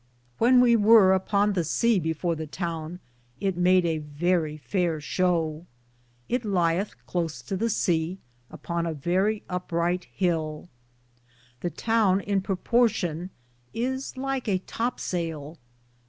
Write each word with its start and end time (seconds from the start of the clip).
^ 0.01 0.03
When 0.39 0.61
we 0.61 0.75
weare 0.75 1.13
upon 1.13 1.53
the 1.53 1.63
sea 1.63 1.99
before 1.99 2.33
the 2.35 2.47
towne 2.47 2.99
it 3.39 3.55
made 3.55 3.85
a 3.85 3.99
verrie 3.99 4.57
fayer 4.57 4.99
show. 4.99 5.67
It 6.27 6.41
Lyethe 6.43 6.95
cloce 7.07 7.43
to 7.45 7.55
the 7.55 7.67
seae, 7.69 8.17
upon 8.49 8.87
a 8.87 8.95
verrie 8.95 9.43
upryghte 9.47 10.05
hill. 10.05 10.69
The 11.59 11.69
towne 11.69 12.19
in 12.21 12.41
proportion 12.41 13.29
is 13.75 14.17
Lyke 14.17 14.47
a 14.47 14.57
top 14.57 14.99
sayle. 14.99 15.59